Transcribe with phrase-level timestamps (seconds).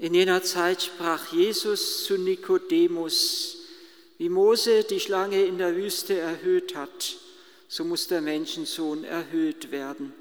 [0.00, 3.58] In jener Zeit sprach Jesus zu Nikodemus,
[4.16, 7.18] wie Mose die Schlange in der Wüste erhöht hat,
[7.68, 10.14] so muss der Menschensohn erhöht werden,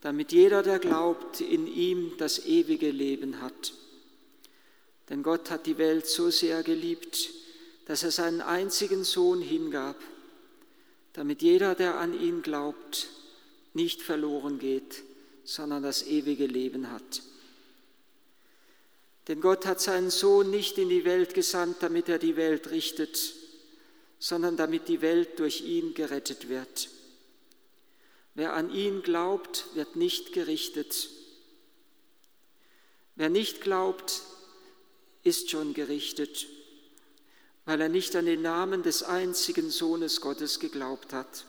[0.00, 3.74] damit jeder, der glaubt, in ihm das ewige Leben hat.
[5.08, 7.30] Denn Gott hat die Welt so sehr geliebt,
[7.84, 10.02] dass er seinen einzigen Sohn hingab,
[11.12, 13.06] damit jeder, der an ihn glaubt,
[13.72, 15.04] nicht verloren geht,
[15.44, 17.22] sondern das ewige Leben hat.
[19.28, 23.34] Denn Gott hat seinen Sohn nicht in die Welt gesandt, damit er die Welt richtet,
[24.18, 26.88] sondern damit die Welt durch ihn gerettet wird.
[28.34, 31.08] Wer an ihn glaubt, wird nicht gerichtet.
[33.16, 34.20] Wer nicht glaubt,
[35.24, 36.46] ist schon gerichtet,
[37.64, 41.46] weil er nicht an den Namen des einzigen Sohnes Gottes geglaubt hat.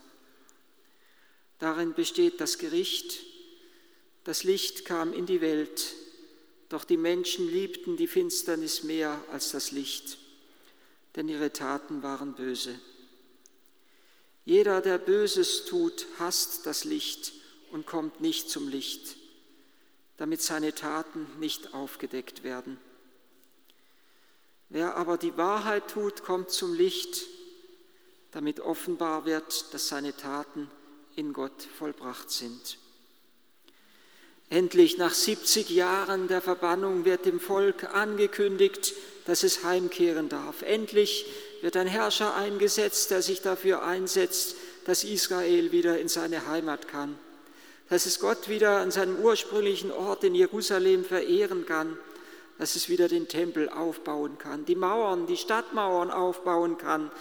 [1.60, 3.20] Darin besteht das Gericht.
[4.24, 5.94] Das Licht kam in die Welt
[6.70, 10.18] doch die Menschen liebten die Finsternis mehr als das Licht,
[11.16, 12.78] denn ihre Taten waren böse.
[14.46, 17.34] Jeder, der Böses tut, hasst das Licht
[17.72, 19.18] und kommt nicht zum Licht,
[20.18, 22.80] damit seine Taten nicht aufgedeckt werden.
[24.70, 27.26] Wer aber die Wahrheit tut, kommt zum Licht,
[28.32, 30.70] damit offenbar wird, dass seine Taten
[31.16, 32.78] in Gott vollbracht sind.
[34.50, 38.94] Endlich nach 70 Jahren der Verbannung wird dem Volk angekündigt,
[39.26, 40.62] dass es heimkehren darf.
[40.62, 41.26] Endlich
[41.62, 47.20] wird ein Herrscher eingesetzt, der sich dafür einsetzt, dass Israel wieder in seine Heimat kann,
[47.90, 51.98] dass es Gott wieder an seinem ursprünglichen Ort in Jerusalem verehren kann,
[52.58, 57.12] dass es wieder den Tempel aufbauen kann, die Mauern, die Stadtmauern aufbauen kann,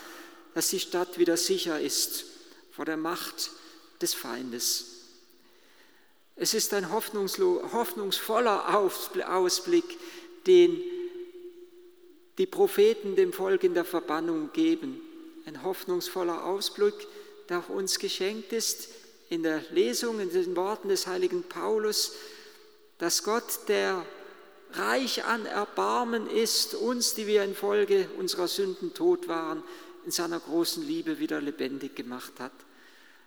[0.55, 2.25] dass die Stadt wieder sicher ist
[2.71, 3.51] vor der Macht
[4.01, 4.96] des Feindes.
[6.37, 9.99] Es ist ein hoffnungsvoller Ausblick,
[10.47, 10.83] den
[12.37, 15.01] die Propheten dem Volk in der Verbannung geben.
[15.47, 16.95] Ein hoffnungsvoller Ausblick,
[17.49, 18.89] der auch uns geschenkt ist
[19.31, 22.13] in der Lesung, in den Worten des heiligen Paulus,
[22.99, 24.05] dass Gott, der
[24.73, 29.63] reich an Erbarmen ist, uns, die wir infolge unserer Sünden tot waren,
[30.05, 32.53] in seiner großen Liebe wieder lebendig gemacht hat.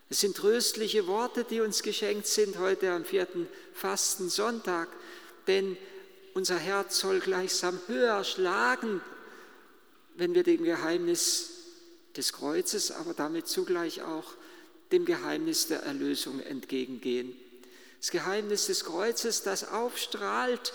[0.10, 4.88] Es sind tröstliche Worte, die uns geschenkt sind heute am vierten Fastensonntag,
[5.46, 5.78] denn
[6.34, 9.02] unser Herz soll gleichsam höher schlagen,
[10.16, 11.50] wenn wir dem Geheimnis
[12.18, 14.34] des Kreuzes, aber damit zugleich auch
[14.92, 17.36] dem Geheimnis der Erlösung entgegengehen.
[18.00, 20.74] Das Geheimnis des Kreuzes, das aufstrahlt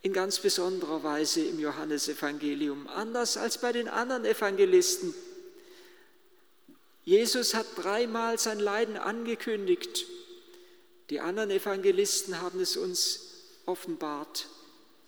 [0.00, 5.14] in ganz besonderer Weise im Johannesevangelium, anders als bei den anderen Evangelisten.
[7.04, 10.06] Jesus hat dreimal sein Leiden angekündigt.
[11.10, 13.20] Die anderen Evangelisten haben es uns
[13.66, 14.46] offenbart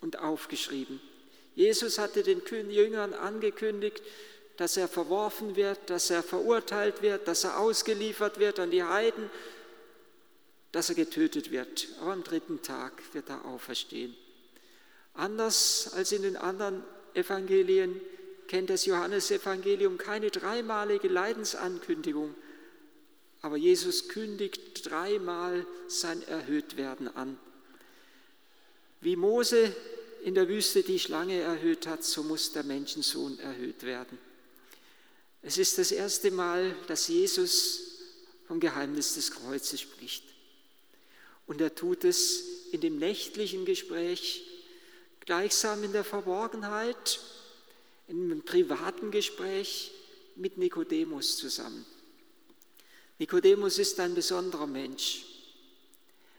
[0.01, 1.01] und aufgeschrieben.
[1.55, 4.03] Jesus hatte den Jüngern angekündigt,
[4.59, 9.31] dass er verworfen wird, dass er verurteilt wird, dass er ausgeliefert wird an die Heiden,
[10.73, 11.89] dass er getötet wird.
[12.01, 14.15] Aber am dritten Tag wird er auferstehen.
[15.15, 17.99] Anders als in den anderen Evangelien
[18.49, 22.35] kennt das Johannesevangelium keine dreimalige Leidensankündigung,
[23.43, 27.39] aber Jesus kündigt dreimal sein Erhöhtwerden an.
[29.01, 29.75] Wie Mose
[30.25, 34.19] in der Wüste die Schlange erhöht hat, so muss der Menschensohn erhöht werden.
[35.43, 38.01] Es ist das erste Mal, dass Jesus
[38.49, 40.25] vom Geheimnis des Kreuzes spricht.
[41.47, 42.43] Und er tut es
[42.73, 44.45] in dem nächtlichen Gespräch,
[45.21, 47.21] gleichsam in der Verborgenheit
[48.09, 49.91] in einem privaten Gespräch
[50.37, 51.85] mit Nikodemus zusammen.
[53.19, 55.25] Nikodemus ist ein besonderer Mensch.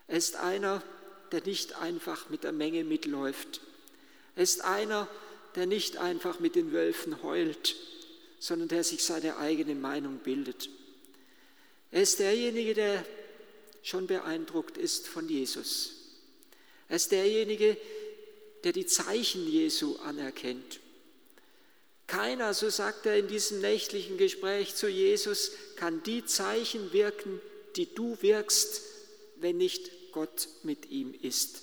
[0.08, 0.84] Er ist einer,
[1.32, 3.62] der nicht einfach mit der Menge mitläuft.
[4.36, 5.08] Er ist einer,
[5.56, 7.76] der nicht einfach mit den Wölfen heult,
[8.40, 10.70] sondern der sich seine eigene Meinung bildet.
[11.92, 13.06] Er ist derjenige, der
[13.82, 15.94] schon beeindruckt ist von Jesus.
[16.88, 17.76] Er ist derjenige,
[18.64, 20.80] der die Zeichen Jesu anerkennt
[22.08, 27.42] keiner, so sagt er in diesem nächtlichen Gespräch zu Jesus, kann die Zeichen wirken,
[27.76, 28.82] die du wirkst,
[29.36, 31.62] wenn nicht Gott mit ihm ist.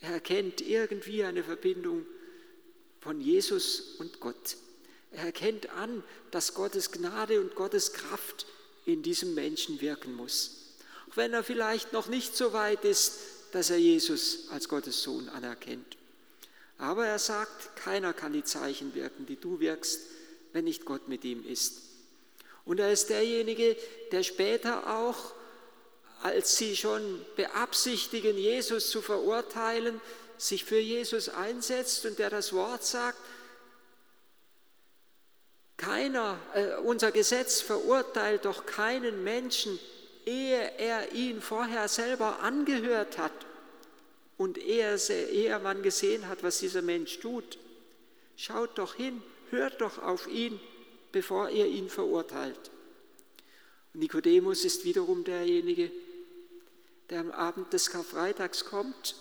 [0.00, 2.04] Er erkennt irgendwie eine Verbindung
[3.00, 4.56] von Jesus und Gott.
[5.12, 8.46] Er erkennt an, dass Gottes Gnade und Gottes Kraft
[8.86, 10.74] in diesem Menschen wirken muss.
[11.10, 13.18] Auch wenn er vielleicht noch nicht so weit ist,
[13.52, 15.96] dass er Jesus als Gottes Sohn anerkennt.
[16.78, 20.00] Aber er sagt, keiner kann die Zeichen wirken, die du wirkst,
[20.52, 21.82] wenn nicht Gott mit ihm ist.
[22.64, 23.76] Und er ist derjenige,
[24.10, 25.34] der später auch,
[26.22, 30.00] als sie schon beabsichtigen, Jesus zu verurteilen,
[30.38, 33.18] sich für Jesus einsetzt und der das Wort sagt,
[35.76, 39.78] keiner, äh, unser Gesetz verurteilt doch keinen Menschen,
[40.24, 43.32] ehe er ihn vorher selber angehört hat
[44.36, 44.96] und ehe,
[45.30, 47.58] ehe man gesehen hat, was dieser Mensch tut.
[48.36, 50.58] Schaut doch hin, hört doch auf ihn,
[51.12, 52.70] bevor ihr ihn verurteilt.
[53.92, 55.90] Nikodemus ist wiederum derjenige,
[57.10, 59.14] der am Abend des Karfreitags kommt,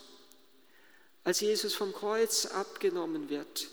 [1.24, 3.68] als Jesus vom Kreuz abgenommen wird,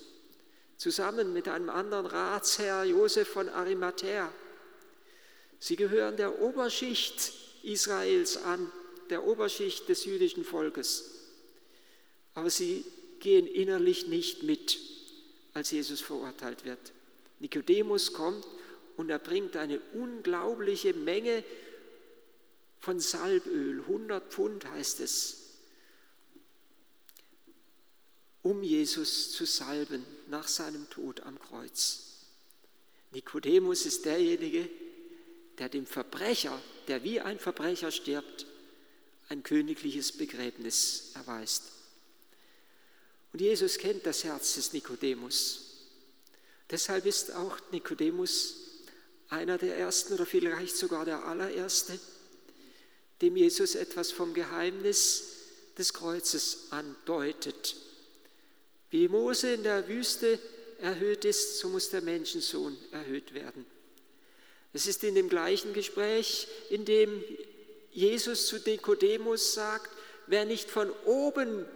[0.76, 4.30] zusammen mit einem anderen Ratsherr Josef von Arimathea.
[5.58, 7.32] Sie gehören der Oberschicht
[7.62, 8.70] Israels an,
[9.08, 11.19] der Oberschicht des jüdischen Volkes.
[12.34, 12.84] Aber sie
[13.18, 14.78] gehen innerlich nicht mit,
[15.54, 16.92] als Jesus verurteilt wird.
[17.38, 18.46] Nikodemus kommt
[18.96, 21.44] und er bringt eine unglaubliche Menge
[22.80, 25.36] von Salböl, 100 Pfund heißt es,
[28.42, 32.06] um Jesus zu salben nach seinem Tod am Kreuz.
[33.12, 34.68] Nikodemus ist derjenige,
[35.58, 38.46] der dem Verbrecher, der wie ein Verbrecher stirbt,
[39.28, 41.64] ein königliches Begräbnis erweist.
[43.32, 45.66] Und Jesus kennt das Herz des Nikodemus.
[46.70, 48.56] Deshalb ist auch Nikodemus
[49.28, 51.98] einer der ersten oder vielleicht sogar der allererste,
[53.22, 55.24] dem Jesus etwas vom Geheimnis
[55.78, 57.76] des Kreuzes andeutet.
[58.90, 60.38] Wie Mose in der Wüste
[60.80, 63.64] erhöht ist, so muss der Menschensohn erhöht werden.
[64.72, 67.22] Es ist in dem gleichen Gespräch, in dem
[67.92, 69.90] Jesus zu Nikodemus sagt,
[70.26, 71.66] wer nicht von oben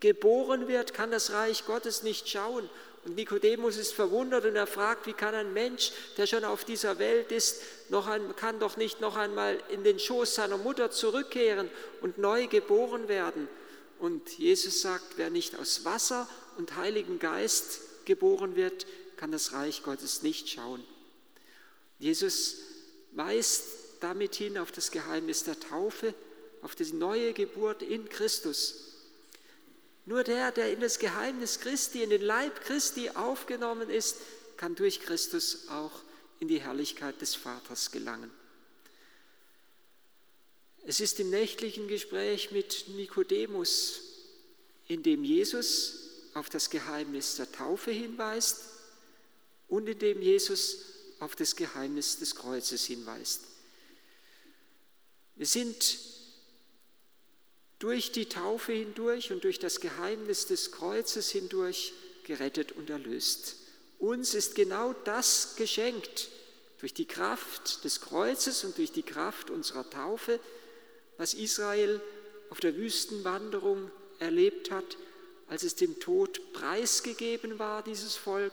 [0.00, 2.68] geboren wird, kann das Reich Gottes nicht schauen.
[3.04, 6.98] Und Nikodemus ist verwundert und er fragt, wie kann ein Mensch, der schon auf dieser
[6.98, 7.60] Welt ist,
[7.90, 11.68] noch ein, kann doch nicht noch einmal in den Schoß seiner Mutter zurückkehren
[12.00, 13.48] und neu geboren werden.
[13.98, 18.86] Und Jesus sagt, wer nicht aus Wasser und Heiligen Geist geboren wird,
[19.16, 20.82] kann das Reich Gottes nicht schauen.
[21.98, 22.56] Jesus
[23.12, 23.64] weist
[24.00, 26.14] damit hin auf das Geheimnis der Taufe,
[26.62, 28.93] auf die neue Geburt in Christus.
[30.06, 34.16] Nur der, der in das Geheimnis Christi, in den Leib Christi aufgenommen ist,
[34.56, 35.92] kann durch Christus auch
[36.40, 38.30] in die Herrlichkeit des Vaters gelangen.
[40.86, 44.00] Es ist im nächtlichen Gespräch mit Nikodemus,
[44.86, 48.60] in dem Jesus auf das Geheimnis der Taufe hinweist
[49.68, 50.80] und in dem Jesus
[51.20, 53.42] auf das Geheimnis des Kreuzes hinweist.
[55.36, 55.98] Wir sind
[57.78, 61.92] durch die Taufe hindurch und durch das Geheimnis des Kreuzes hindurch
[62.24, 63.56] gerettet und erlöst.
[63.98, 66.28] Uns ist genau das geschenkt
[66.80, 70.40] durch die Kraft des Kreuzes und durch die Kraft unserer Taufe,
[71.16, 72.00] was Israel
[72.50, 74.96] auf der Wüstenwanderung erlebt hat,
[75.48, 78.52] als es dem Tod preisgegeben war, dieses Volk,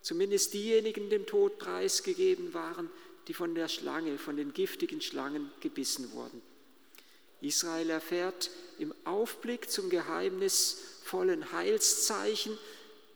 [0.00, 2.90] zumindest diejenigen dem Tod preisgegeben waren,
[3.28, 6.42] die von der Schlange, von den giftigen Schlangen gebissen wurden.
[7.42, 12.56] Israel erfährt im Aufblick zum geheimnisvollen Heilszeichen,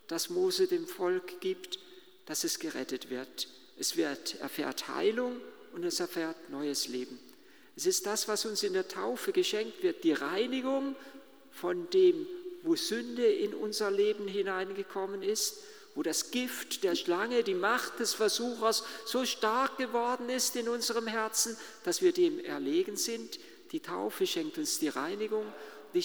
[0.08, 1.78] das Mose dem Volk gibt,
[2.26, 3.48] dass es gerettet wird.
[3.78, 5.40] Es wird, erfährt Heilung
[5.74, 7.18] und es erfährt neues Leben.
[7.76, 10.96] Es ist das, was uns in der Taufe geschenkt wird, die Reinigung
[11.52, 12.26] von dem,
[12.62, 15.58] wo Sünde in unser Leben hineingekommen ist,
[15.94, 21.06] wo das Gift der Schlange, die Macht des Versuchers so stark geworden ist in unserem
[21.06, 23.38] Herzen, dass wir dem erlegen sind,
[23.72, 25.44] die Taufe schenkt uns die Reinigung.
[25.94, 26.04] Die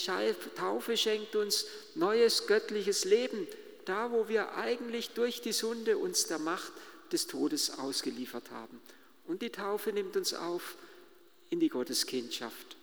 [0.55, 1.65] Taufe schenkt uns
[1.95, 3.47] neues göttliches Leben,
[3.85, 6.71] da wo wir eigentlich durch die Sünde uns der Macht
[7.11, 8.81] des Todes ausgeliefert haben.
[9.27, 10.75] Und die Taufe nimmt uns auf
[11.49, 12.77] in die Gotteskindschaft.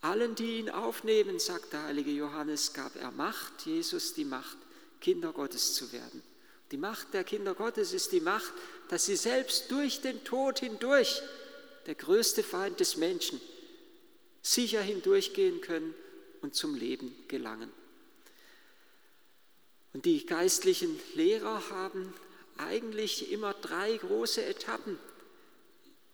[0.00, 4.56] Allen, die ihn aufnehmen, sagt der heilige Johannes, gab er Macht, Jesus die Macht,
[5.00, 6.22] Kinder Gottes zu werden.
[6.70, 8.52] Die Macht der Kinder Gottes ist die Macht,
[8.88, 11.22] dass sie selbst durch den Tod hindurch
[11.86, 13.40] der größte Feind des Menschen,
[14.42, 15.94] sicher hindurchgehen können
[16.42, 17.70] und zum Leben gelangen.
[19.92, 22.12] Und die geistlichen Lehrer haben
[22.58, 24.98] eigentlich immer drei große Etappen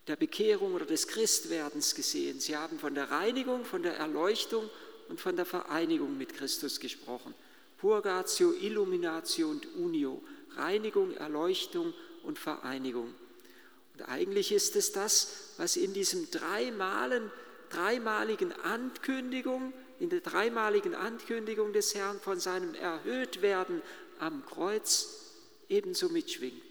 [0.06, 2.40] der Bekehrung oder des Christwerdens gesehen.
[2.40, 4.68] Sie haben von der Reinigung, von der Erleuchtung
[5.08, 7.34] und von der Vereinigung mit Christus gesprochen.
[7.78, 10.22] Purgatio, Illuminatio und Unio.
[10.56, 13.14] Reinigung, Erleuchtung und Vereinigung.
[13.94, 17.30] Und eigentlich ist es das, was in diesem dreimaligen,
[17.70, 23.82] dreimaligen Ankündigung, in der dreimaligen Ankündigung des Herrn von seinem Erhöhtwerden
[24.18, 25.22] am Kreuz
[25.68, 26.62] ebenso mitschwingt.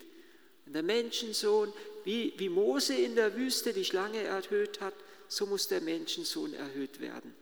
[0.66, 1.74] Und der Menschensohn,
[2.04, 4.94] wie, wie Mose in der Wüste die Schlange erhöht hat,
[5.28, 7.34] so muss der Menschensohn erhöht werden.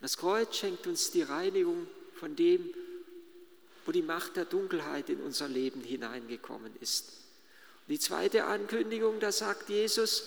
[0.00, 2.74] Das Kreuz schenkt uns die Reinigung von dem,
[3.86, 7.21] wo die Macht der Dunkelheit in unser Leben hineingekommen ist.
[7.92, 10.24] Die zweite Ankündigung, da sagt Jesus,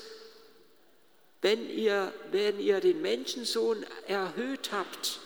[1.41, 5.19] wenn ihr, wenn ihr den Menschensohn erhöht habt,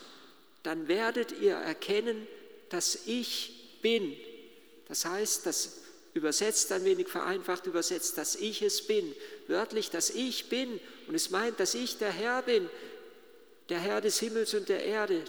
[0.63, 2.25] dann werdet ihr erkennen,
[2.69, 4.15] dass ich bin.
[4.87, 5.79] Das heißt, das
[6.13, 9.13] übersetzt ein wenig vereinfacht übersetzt, dass ich es bin.
[9.47, 10.79] Wörtlich, dass ich bin.
[11.09, 12.69] Und es meint, dass ich der Herr bin,
[13.67, 15.25] der Herr des Himmels und der Erde,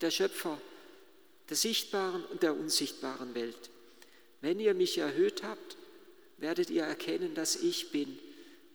[0.00, 0.56] der Schöpfer
[1.48, 3.70] der sichtbaren und der unsichtbaren Welt.
[4.40, 5.76] Wenn ihr mich erhöht habt,
[6.38, 8.18] werdet ihr erkennen, dass ich bin.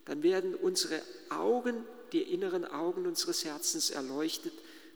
[0.04, 4.52] Dann werden unsere Augen, die inneren Augen unseres Herzens erleuchtet,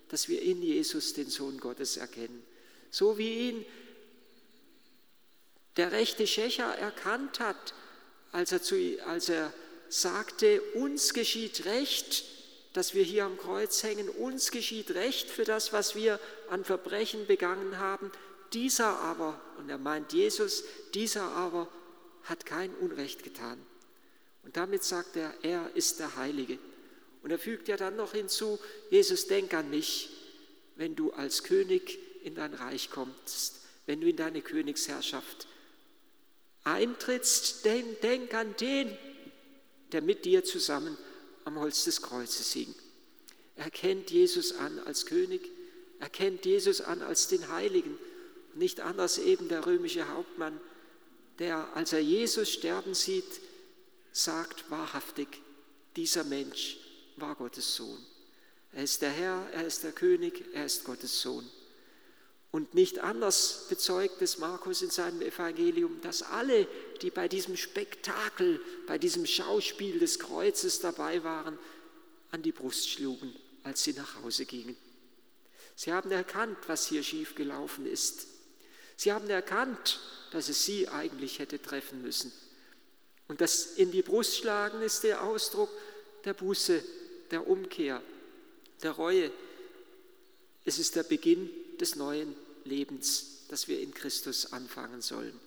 [0.09, 2.43] dass wir in Jesus den Sohn Gottes erkennen.
[2.91, 3.67] So wie ihn
[5.77, 7.75] der rechte Schächer erkannt hat,
[8.33, 9.53] als er, zu, als er
[9.89, 12.25] sagte, uns geschieht Recht,
[12.73, 16.21] dass wir hier am Kreuz hängen, uns geschieht Recht für das, was wir
[16.51, 18.11] an Verbrechen begangen haben.
[18.53, 21.69] Dieser aber, und er meint Jesus, dieser aber
[22.29, 23.59] hat kein Unrecht getan.
[24.45, 26.59] Und damit sagt er, er ist der Heilige.
[27.23, 28.59] Und er fügt ja dann noch hinzu,
[28.91, 30.11] Jesus, denk an mich,
[30.77, 33.57] wenn du als König in dein Reich kommst,
[33.87, 35.49] wenn du in deine Königsherrschaft
[36.65, 38.97] eintrittst, denk, denk an den,
[39.93, 40.97] der mit dir zusammen
[41.45, 42.75] am Holz des Kreuzes hing.
[43.57, 45.41] Er kennt Jesus an als König,
[45.99, 47.99] er kennt Jesus an als den Heiligen,
[48.55, 50.61] nicht anders eben der römische Hauptmann,
[51.39, 53.41] der, als er Jesus sterben sieht,
[54.13, 55.29] sagt wahrhaftig,
[55.97, 56.79] dieser Mensch
[57.17, 58.05] war Gottes Sohn.
[58.73, 61.49] Er ist der Herr, er ist der König, er ist Gottes Sohn.
[62.51, 66.67] Und nicht anders bezeugt es Markus in seinem Evangelium, dass alle,
[67.03, 71.59] die bei diesem Spektakel, bei diesem Schauspiel des Kreuzes dabei waren,
[72.31, 74.77] an die Brust schlugen, als sie nach Hause gingen.
[75.77, 78.27] Sie haben erkannt, was hier schiefgelaufen ist.
[78.99, 80.01] Sie haben erkannt,
[80.33, 82.33] dass es sie eigentlich hätte treffen müssen.
[83.29, 85.71] Und das in die Brust schlagen ist der Ausdruck
[86.25, 86.83] der Buße,
[87.31, 88.03] der Umkehr,
[88.83, 89.31] der Reue.
[90.65, 91.49] Es ist der Beginn
[91.81, 95.39] des neuen Lebens, das wir in Christus anfangen sollen.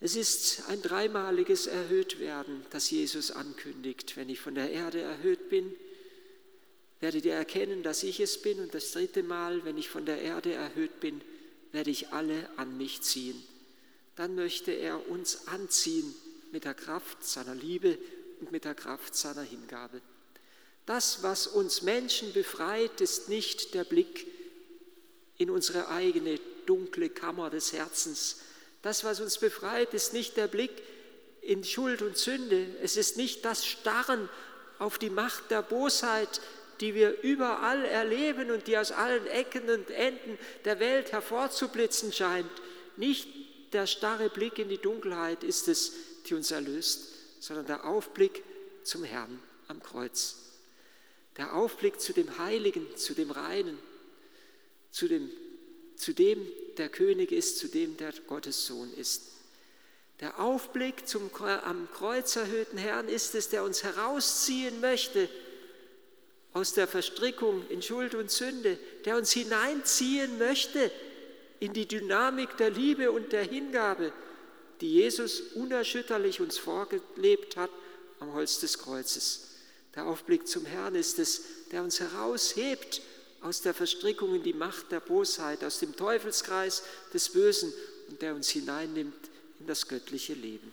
[0.00, 4.16] Es ist ein dreimaliges Erhöhtwerden, das Jesus ankündigt.
[4.16, 5.70] Wenn ich von der Erde erhöht bin,
[7.00, 8.60] werdet ihr erkennen, dass ich es bin.
[8.60, 11.20] Und das dritte Mal, wenn ich von der Erde erhöht bin,
[11.72, 13.42] werde ich alle an mich ziehen.
[14.16, 16.14] Dann möchte er uns anziehen
[16.52, 17.98] mit der Kraft seiner Liebe
[18.40, 20.00] und mit der Kraft seiner Hingabe.
[20.86, 24.26] Das, was uns Menschen befreit, ist nicht der Blick
[25.38, 28.40] in unsere eigene dunkle Kammer des Herzens.
[28.82, 30.82] Das, was uns befreit, ist nicht der Blick
[31.42, 32.66] in Schuld und Sünde.
[32.82, 34.28] Es ist nicht das Starren
[34.78, 36.40] auf die Macht der Bosheit,
[36.80, 42.50] die wir überall erleben und die aus allen Ecken und Enden der Welt hervorzublitzen scheint.
[42.96, 43.28] Nicht
[43.72, 45.92] der starre Blick in die Dunkelheit ist es,
[46.26, 47.00] die uns erlöst,
[47.38, 48.42] sondern der Aufblick
[48.82, 50.36] zum Herrn am Kreuz.
[51.36, 53.78] Der Aufblick zu dem Heiligen, zu dem Reinen,
[54.90, 55.30] zu dem,
[55.96, 56.46] zu dem
[56.78, 59.22] der König ist, zu dem der Gottes Sohn ist.
[60.20, 65.28] Der Aufblick zum am Kreuz erhöhten Herrn ist es, der uns herausziehen möchte
[66.52, 70.90] aus der Verstrickung in Schuld und Sünde, der uns hineinziehen möchte
[71.60, 74.12] in die Dynamik der Liebe und der Hingabe,
[74.80, 77.70] die Jesus unerschütterlich uns vorgelebt hat
[78.18, 79.48] am Holz des Kreuzes.
[79.94, 83.02] Der Aufblick zum Herrn ist es, der uns heraushebt
[83.42, 87.72] aus der Verstrickung in die Macht der Bosheit, aus dem Teufelskreis des Bösen
[88.08, 90.72] und der uns hineinnimmt in das göttliche Leben.